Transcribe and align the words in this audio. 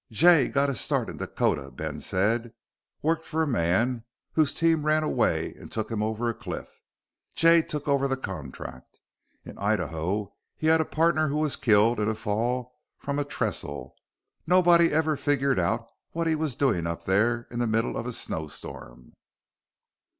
"Jay 0.11 0.47
got 0.47 0.67
his 0.69 0.79
start 0.81 1.09
in 1.11 1.17
Dakota," 1.17 1.69
Ben 1.69 1.99
said. 1.99 2.53
"Worked 3.03 3.23
for 3.23 3.43
a 3.43 3.47
man 3.47 4.03
whose 4.31 4.51
team 4.51 4.83
ran 4.83 5.03
away 5.03 5.53
and 5.53 5.71
took 5.71 5.91
him 5.91 6.01
over 6.01 6.27
a 6.27 6.33
cliff. 6.33 6.81
Jay 7.35 7.61
took 7.61 7.87
over 7.87 8.07
the 8.07 8.17
contract. 8.17 8.99
In 9.45 9.59
Idaho 9.59 10.33
he 10.57 10.65
had 10.65 10.81
a 10.81 10.85
partner 10.85 11.27
who 11.27 11.37
was 11.37 11.55
killed 11.55 11.99
in 11.99 12.09
a 12.09 12.15
fall 12.15 12.73
from 12.97 13.19
a 13.19 13.23
trestle. 13.23 13.95
Nobody 14.47 14.91
ever 14.91 15.15
figured 15.15 15.59
out 15.59 15.87
what 16.13 16.25
he 16.25 16.33
was 16.33 16.55
doing 16.55 16.87
up 16.87 17.05
there 17.05 17.47
in 17.51 17.59
the 17.59 17.67
middle 17.67 17.95
of 17.95 18.07
a 18.07 18.11
snow 18.11 18.47
storm." 18.47 19.13